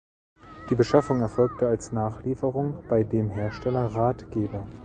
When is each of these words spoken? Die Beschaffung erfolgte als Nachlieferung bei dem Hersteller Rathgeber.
Die 0.71 0.73
Beschaffung 0.73 1.21
erfolgte 1.21 1.67
als 1.67 1.91
Nachlieferung 1.91 2.83
bei 2.89 3.03
dem 3.03 3.29
Hersteller 3.29 3.85
Rathgeber. 3.85 4.65